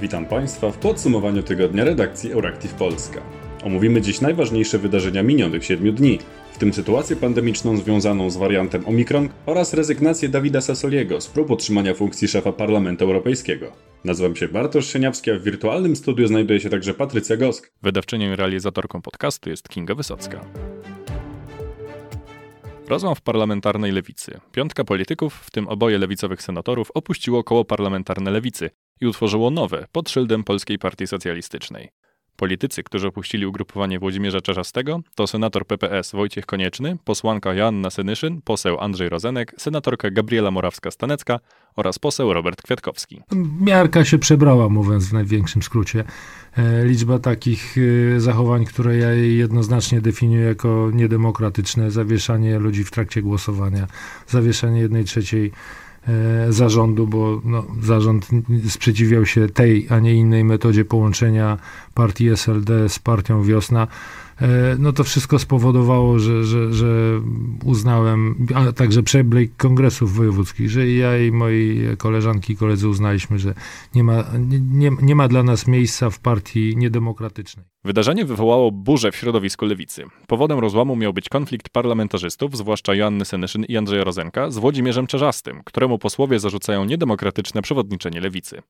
[0.00, 3.20] Witam Państwa w podsumowaniu tygodnia redakcji Euractiv Polska.
[3.64, 6.18] Omówimy dziś najważniejsze wydarzenia minionych 7 dni,
[6.52, 11.94] w tym sytuację pandemiczną związaną z wariantem Omikron oraz rezygnację Dawida Sassoliego z prób utrzymania
[11.94, 13.72] funkcji szefa Parlamentu Europejskiego.
[14.04, 17.72] Nazywam się Bartosz Sieniawski, a w wirtualnym studiu znajduje się także Patrycja Gosk.
[17.82, 20.40] Wydawczynią i realizatorką podcastu jest Kinga Wysocka.
[22.88, 24.40] Rozłam w parlamentarnej lewicy.
[24.52, 30.10] Piątka polityków, w tym oboje lewicowych senatorów, opuściło koło parlamentarne lewicy i utworzyło nowe pod
[30.10, 31.90] szyldem Polskiej Partii Socjalistycznej.
[32.38, 38.80] Politycy, którzy opuścili ugrupowanie Włodzimierza Czarzastego, to senator PPS Wojciech Konieczny, posłanka Joanna Senyszyn, poseł
[38.80, 41.38] Andrzej Rozenek, senatorka Gabriela Morawska-Stanecka
[41.76, 43.22] oraz poseł Robert Kwiatkowski.
[43.60, 46.04] Miarka się przebrała, mówiąc w największym skrócie.
[46.56, 47.76] E, liczba takich
[48.16, 53.86] e, zachowań, które ja jednoznacznie definiuję jako niedemokratyczne, zawieszanie ludzi w trakcie głosowania,
[54.26, 55.52] zawieszanie jednej trzeciej
[56.48, 58.28] zarządu, bo no, zarząd
[58.68, 61.58] sprzeciwiał się tej, a nie innej metodzie połączenia
[61.94, 63.86] partii SLD z partią Wiosna.
[64.40, 67.20] E, no to wszystko spowodowało, że, że, że
[67.64, 73.54] uznałem, a także przebieg kongresów wojewódzkich, że ja i moi koleżanki i koledzy uznaliśmy, że
[73.94, 74.24] nie ma,
[74.70, 77.66] nie, nie ma dla nas miejsca w partii niedemokratycznej.
[77.84, 80.04] Wydarzenie wywołało burzę w środowisku lewicy.
[80.26, 85.62] Powodem rozłamu miał być konflikt parlamentarzystów, zwłaszcza Joanny Senyszyn i Andrzeja Rozenka, z Włodzimierzem Czerzastym,
[85.64, 88.62] któremu posłowie zarzucają niedemokratyczne przewodniczenie lewicy.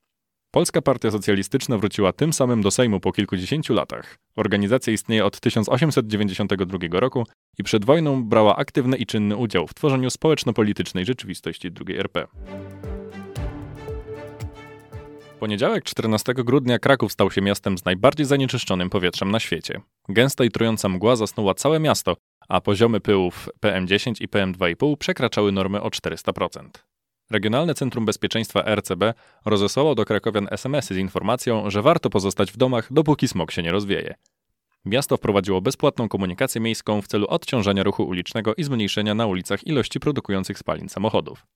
[0.51, 4.19] Polska Partia Socjalistyczna wróciła tym samym do Sejmu po kilkudziesięciu latach.
[4.37, 7.27] Organizacja istnieje od 1892 roku
[7.59, 12.27] i przed wojną brała aktywny i czynny udział w tworzeniu społeczno-politycznej rzeczywistości II RP.
[15.41, 19.81] Poniedziałek 14 grudnia Kraków stał się miastem z najbardziej zanieczyszczonym powietrzem na świecie.
[20.09, 22.17] Gęsta i trująca mgła zasnuła całe miasto,
[22.49, 26.88] a poziomy pyłów PM10 i PM2,5 przekraczały normy o 400%.
[27.31, 32.93] Regionalne Centrum Bezpieczeństwa RCB rozesłało do krakowian SMS-y z informacją, że warto pozostać w domach,
[32.93, 34.15] dopóki smog się nie rozwieje.
[34.85, 40.01] Miasto wprowadziło bezpłatną komunikację miejską w celu odciążania ruchu ulicznego i zmniejszenia na ulicach ilości
[40.01, 41.47] produkujących spalin samochodów.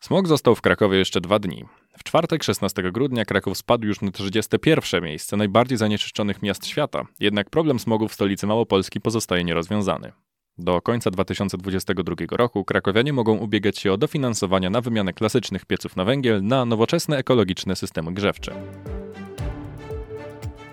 [0.00, 1.64] Smog został w Krakowie jeszcze dwa dni.
[1.98, 7.50] W czwartek 16 grudnia Kraków spadł już na 31 miejsce najbardziej zanieczyszczonych miast świata, jednak
[7.50, 10.12] problem smogu w stolicy Małopolski pozostaje nierozwiązany.
[10.58, 16.04] Do końca 2022 roku krakowianie mogą ubiegać się o dofinansowania na wymianę klasycznych pieców na
[16.04, 18.54] węgiel na nowoczesne ekologiczne systemy grzewcze.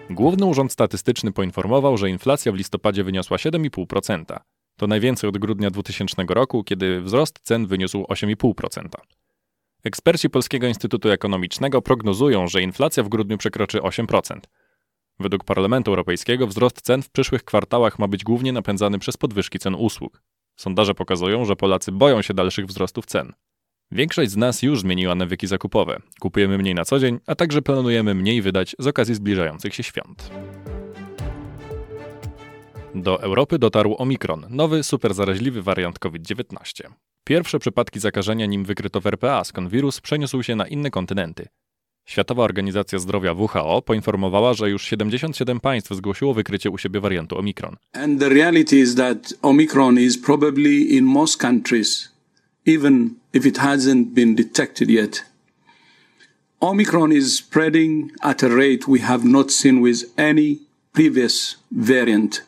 [0.09, 4.39] Główny Urząd Statystyczny poinformował, że inflacja w listopadzie wyniosła 7,5%.
[4.77, 8.87] To najwięcej od grudnia 2000 roku, kiedy wzrost cen wyniósł 8,5%.
[9.83, 14.39] Eksperci Polskiego Instytutu Ekonomicznego prognozują, że inflacja w grudniu przekroczy 8%.
[15.21, 19.75] Według Parlamentu Europejskiego wzrost cen w przyszłych kwartałach ma być głównie napędzany przez podwyżki cen
[19.75, 20.23] usług.
[20.59, 23.33] Sondaże pokazują, że Polacy boją się dalszych wzrostów cen.
[23.91, 26.01] Większość z nas już zmieniła nawyki zakupowe.
[26.19, 30.31] Kupujemy mniej na co dzień, a także planujemy mniej wydać z okazji zbliżających się świąt.
[32.95, 36.83] Do Europy dotarł Omikron, nowy superzaraźliwy wariant COVID-19.
[37.23, 41.47] Pierwsze przypadki zakażenia nim wykryto w RPA, skąd wirus przeniósł się na inne kontynenty.
[42.11, 47.75] Światowa Organizacja Zdrowia WHO poinformowała, że już 77 państw zgłosiło wykrycie u siebie wariantu Omikron.
[47.93, 52.09] And the reality is that Omicron is probably in most countries,
[52.65, 55.25] even if it hasn't been detected yet.
[56.61, 60.57] Omicron is spreading at a rate we have not seen with any
[60.93, 62.43] previous variant.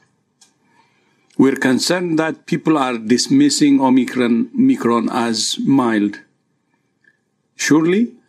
[1.37, 6.19] We're concerned that people are dismissing Omicron, Omicron as mild.
[7.55, 8.22] Surely,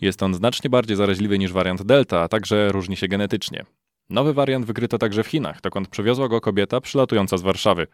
[0.00, 3.64] Jest on znacznie bardziej zaraźliwy niż wariant Delta, a także różni się genetycznie.
[4.10, 7.86] Nowy wariant wykryto także w Chinach, dokąd przywiozła go kobieta przylatująca z Warszawy.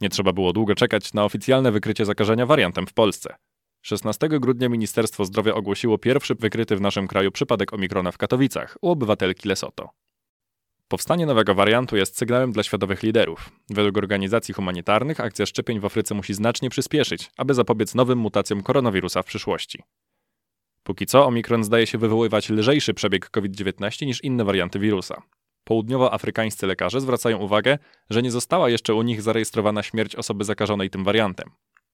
[0.00, 3.34] Nie trzeba było długo czekać na oficjalne wykrycie zakażenia wariantem w Polsce.
[3.82, 8.90] 16 grudnia Ministerstwo Zdrowia ogłosiło pierwszy wykryty w naszym kraju przypadek omikrona w Katowicach u
[8.90, 9.90] obywatelki Lesoto.
[10.92, 13.50] Powstanie nowego wariantu jest sygnałem dla światowych liderów.
[13.70, 19.22] Według organizacji humanitarnych akcja szczepień w Afryce musi znacznie przyspieszyć, aby zapobiec nowym mutacjom koronawirusa
[19.22, 19.82] w przyszłości.
[20.82, 25.22] Póki co omikron zdaje się wywoływać lżejszy przebieg COVID-19 niż inne warianty wirusa.
[25.64, 27.78] Południowoafrykańscy lekarze zwracają uwagę,
[28.10, 31.50] że nie została jeszcze u nich zarejestrowana śmierć osoby zakażonej tym wariantem.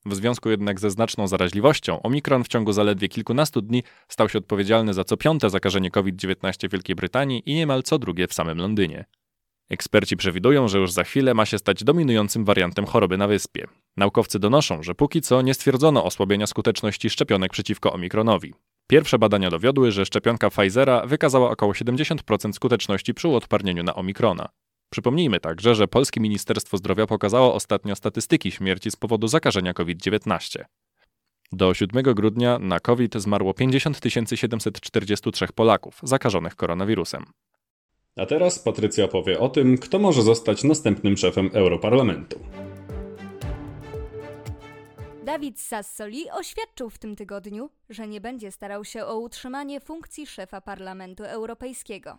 [0.07, 4.95] W związku jednak ze znaczną zaraźliwością, Omikron w ciągu zaledwie kilkunastu dni stał się odpowiedzialny
[4.95, 9.05] za co piąte zakażenie COVID-19 w Wielkiej Brytanii i niemal co drugie w samym Londynie.
[9.71, 13.67] Eksperci przewidują, że już za chwilę ma się stać dominującym wariantem choroby na wyspie.
[13.97, 18.55] Naukowcy donoszą, że póki co nie stwierdzono osłabienia skuteczności szczepionek przeciwko Omikronowi.
[18.87, 24.49] Pierwsze badania dowiodły, że szczepionka Pfizera wykazała około 70% skuteczności przy odparnieniu na Omikrona.
[24.91, 30.65] Przypomnijmy także, że Polskie Ministerstwo Zdrowia pokazało ostatnio statystyki śmierci z powodu zakażenia COVID-19.
[31.53, 34.01] Do 7 grudnia na COVID zmarło 50
[34.35, 37.25] 743 Polaków zakażonych koronawirusem.
[38.17, 42.41] A teraz Patrycja powie o tym, kto może zostać następnym szefem Europarlamentu.
[45.25, 50.61] Dawid Sassoli oświadczył w tym tygodniu, że nie będzie starał się o utrzymanie funkcji szefa
[50.61, 52.19] Parlamentu Europejskiego.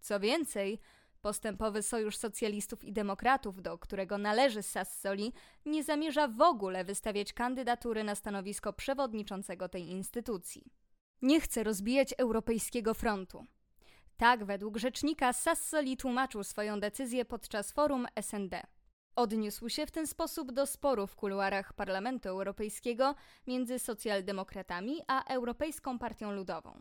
[0.00, 0.78] Co więcej,
[1.28, 5.32] postępowy Sojusz Socjalistów i Demokratów, do którego należy Sassoli,
[5.66, 10.64] nie zamierza w ogóle wystawiać kandydatury na stanowisko przewodniczącego tej instytucji.
[11.22, 13.46] Nie chce rozbijać Europejskiego Frontu.
[14.16, 18.62] Tak, według rzecznika Sassoli tłumaczył swoją decyzję podczas forum SND.
[19.16, 23.14] Odniósł się w ten sposób do sporu w kuluarach Parlamentu Europejskiego
[23.46, 26.80] między socjaldemokratami a Europejską Partią Ludową.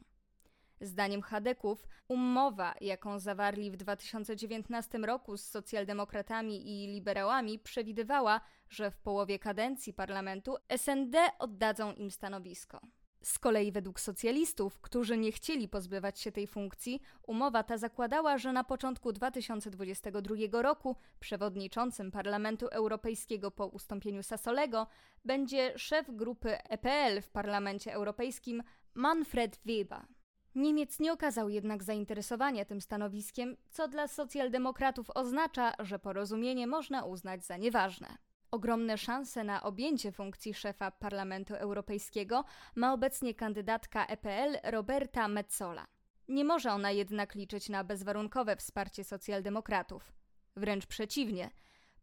[0.81, 8.97] Zdaniem Hadeków, umowa, jaką zawarli w 2019 roku z socjaldemokratami i liberałami, przewidywała, że w
[8.97, 12.81] połowie kadencji parlamentu SND oddadzą im stanowisko.
[13.23, 18.53] Z kolei według socjalistów, którzy nie chcieli pozbywać się tej funkcji, umowa ta zakładała, że
[18.53, 24.87] na początku 2022 roku przewodniczącym Parlamentu Europejskiego po ustąpieniu Sassolego
[25.25, 28.63] będzie szef grupy EPL w Parlamencie Europejskim
[28.93, 30.16] Manfred Weber.
[30.57, 37.45] Niemiec nie okazał jednak zainteresowania tym stanowiskiem, co dla socjaldemokratów oznacza, że porozumienie można uznać
[37.45, 38.17] za nieważne.
[38.51, 42.43] Ogromne szanse na objęcie funkcji szefa Parlamentu Europejskiego
[42.75, 45.87] ma obecnie kandydatka EPL Roberta Metzola.
[46.27, 50.13] Nie może ona jednak liczyć na bezwarunkowe wsparcie socjaldemokratów.
[50.55, 51.49] Wręcz przeciwnie.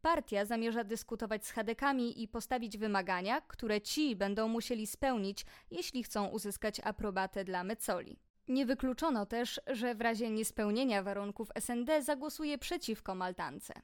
[0.03, 6.27] Partia zamierza dyskutować z Hadekami i postawić wymagania, które ci będą musieli spełnić, jeśli chcą
[6.27, 8.24] uzyskać aprobatę dla Mezzoli.
[8.49, 13.75] Nie wykluczono też, że w razie niespełnienia warunków SND zagłosuje przeciwko Maltance.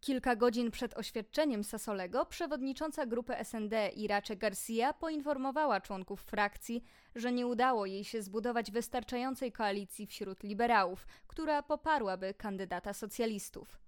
[0.00, 6.84] Kilka godzin przed oświadczeniem Sasolego przewodnicząca grupy SND Iracze Garcia poinformowała członków frakcji,
[7.14, 13.78] że nie udało jej się zbudować wystarczającej koalicji wśród liberałów, która poparłaby kandydata socjalistów.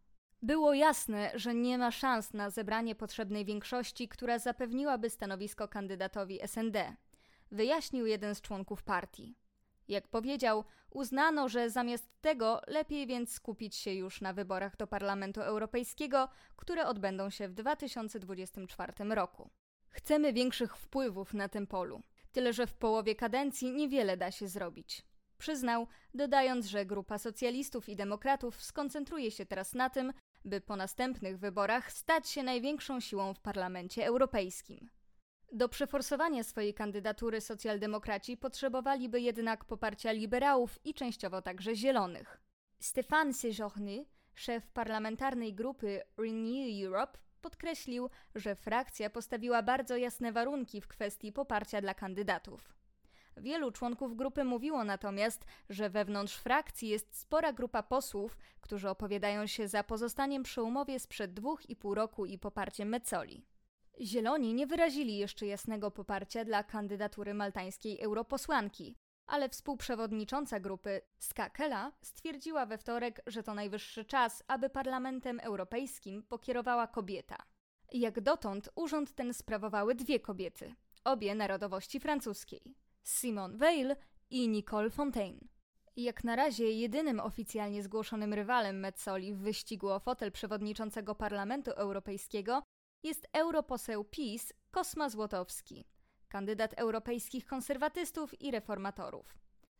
[0.43, 6.97] Było jasne, że nie ma szans na zebranie potrzebnej większości, która zapewniłaby stanowisko kandydatowi SND,
[7.51, 9.35] wyjaśnił jeden z członków partii.
[9.89, 15.41] Jak powiedział, uznano, że zamiast tego lepiej więc skupić się już na wyborach do Parlamentu
[15.41, 19.51] Europejskiego, które odbędą się w 2024 roku.
[19.89, 22.03] Chcemy większych wpływów na tym polu,
[22.33, 25.03] tyle że w połowie kadencji niewiele da się zrobić.
[25.39, 30.13] Przyznał, dodając, że grupa socjalistów i demokratów skoncentruje się teraz na tym,
[30.45, 34.91] by po następnych wyborach stać się największą siłą w Parlamencie Europejskim.
[35.53, 42.41] Do przeforsowania swojej kandydatury socjaldemokraci potrzebowaliby jednak poparcia liberałów i częściowo także zielonych.
[42.81, 44.05] Stéphane Séjourny,
[44.35, 51.81] szef parlamentarnej grupy Renew Europe, podkreślił, że frakcja postawiła bardzo jasne warunki w kwestii poparcia
[51.81, 52.75] dla kandydatów.
[53.37, 59.69] Wielu członków grupy mówiło natomiast, że wewnątrz frakcji jest spora grupa posłów, którzy opowiadają się
[59.69, 63.45] za pozostaniem przy umowie sprzed dwóch i pół roku i poparciem Mezzoli.
[64.01, 68.95] Zieloni nie wyrazili jeszcze jasnego poparcia dla kandydatury maltańskiej europosłanki,
[69.27, 76.87] ale współprzewodnicząca grupy Skakela stwierdziła we wtorek, że to najwyższy czas, aby Parlamentem Europejskim pokierowała
[76.87, 77.37] kobieta.
[77.93, 80.75] Jak dotąd urząd ten sprawowały dwie kobiety,
[81.05, 82.75] obie narodowości francuskiej:
[83.05, 83.97] Simone Veil
[84.31, 85.49] i Nicole Fontaine.
[85.97, 92.63] Jak na razie jedynym oficjalnie zgłoszonym rywalem Metzoli w wyścigu o fotel przewodniczącego Parlamentu Europejskiego
[93.03, 95.85] jest europoseł PiS Kosma Złotowski,
[96.29, 99.39] kandydat europejskich konserwatystów i reformatorów.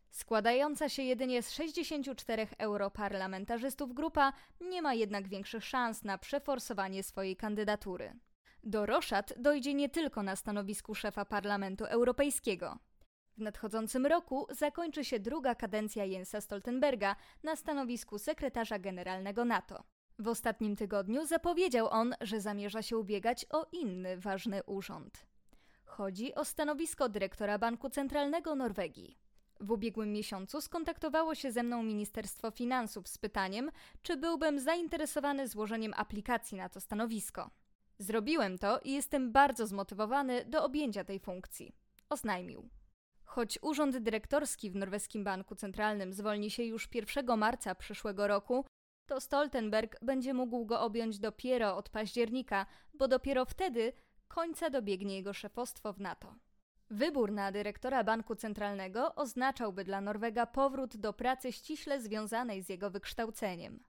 [0.09, 7.35] Składająca się jedynie z 64 europarlamentarzystów grupa nie ma jednak większych szans na przeforsowanie swojej
[7.35, 8.19] kandydatury.
[8.63, 12.79] Do roszad dojdzie nie tylko na stanowisku szefa Parlamentu Europejskiego.
[13.37, 19.83] W nadchodzącym roku zakończy się druga kadencja Jensa Stoltenberga na stanowisku sekretarza generalnego NATO.
[20.19, 25.25] W ostatnim tygodniu zapowiedział on, że zamierza się ubiegać o inny ważny urząd.
[25.85, 29.17] Chodzi o stanowisko dyrektora Banku Centralnego Norwegii.
[29.59, 33.71] W ubiegłym miesiącu skontaktowało się ze mną Ministerstwo Finansów z pytaniem,
[34.01, 37.49] czy byłbym zainteresowany złożeniem aplikacji na to stanowisko.
[37.99, 41.75] Zrobiłem to i jestem bardzo zmotywowany do objęcia tej funkcji,
[42.09, 42.69] oznajmił.
[43.23, 48.65] Choć urząd dyrektorski w Norweskim Banku Centralnym zwolni się już 1 marca przyszłego roku,
[49.09, 53.93] to Stoltenberg będzie mógł go objąć dopiero od października, bo dopiero wtedy
[54.27, 56.35] końca dobiegnie jego szefostwo w NATO.
[56.89, 62.89] Wybór na dyrektora Banku Centralnego oznaczałby dla Norwega powrót do pracy ściśle związanej z jego
[62.89, 63.83] wykształceniem.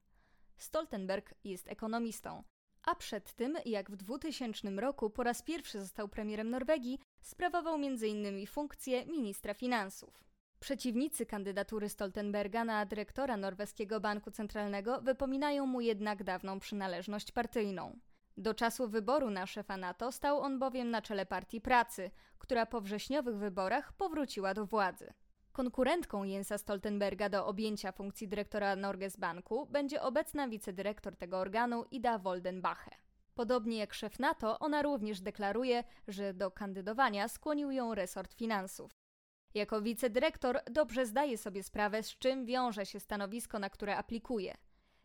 [0.59, 2.45] Stoltenberg jest ekonomistą,
[2.83, 8.47] a przed tym, jak w 2000 roku po raz pierwszy został premierem Norwegii, Sprawował m.in.
[8.47, 10.30] funkcję ministra finansów.
[10.61, 17.99] Przeciwnicy kandydatury Stoltenberga na dyrektora Norweskiego Banku Centralnego wypominają mu jednak dawną przynależność partyjną.
[18.37, 22.81] Do czasu wyboru na szefa NATO stał on bowiem na czele Partii Pracy, która po
[22.81, 25.13] wrześniowych wyborach powróciła do władzy.
[25.53, 32.19] Konkurentką Jensa Stoltenberga do objęcia funkcji dyrektora Norges Banku będzie obecna wicedyrektor tego organu Ida
[32.19, 32.91] Woldenbache.
[33.35, 39.01] Podobnie jak szef NATO, ona również deklaruje, że do kandydowania skłonił ją resort finansów.
[39.55, 44.57] Jako wicedyrektor dobrze zdaje sobie sprawę, z czym wiąże się stanowisko, na które aplikuje.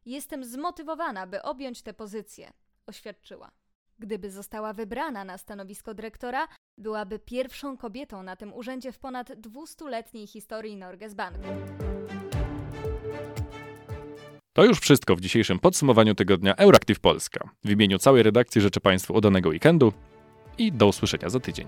[0.06, 2.54] Jestem zmotywowana, by objąć tę pozycję,
[2.88, 3.52] oświadczyła.
[4.00, 6.48] Gdyby została wybrana na stanowisko dyrektora,
[6.78, 11.48] byłaby pierwszą kobietą na tym urzędzie w ponad 200-letniej historii Norges Banku.
[14.54, 17.50] To już wszystko w dzisiejszym podsumowaniu tygodnia Euractiv Polska.
[17.64, 19.94] W imieniu całej redakcji życzę Państwu udanego weekendu
[20.58, 21.68] i do usłyszenia za tydzień.